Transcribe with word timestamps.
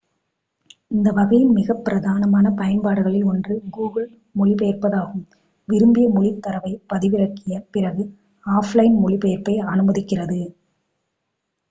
இந்த 0.91 1.09
வகையின் 1.11 1.51
மிக 1.51 1.73
பிரதானமான 1.79 2.45
பயன்பாடுகளில் 2.51 3.25
ஒன்று 3.25 3.55
google 3.75 4.07
மொழிபெயர்ப்பாகும் 4.35 5.23
விரும்பிய 5.67 6.07
மொழித் 6.09 6.41
தரவைப் 6.41 6.83
பதிவிறக்கிய 6.89 7.59
பிறகு 7.71 8.05
ஆஃப்லைன் 8.45 8.97
மொழிபெயர்ப்பை 9.03 9.57
அனுமதிக்கிறது 9.67 10.41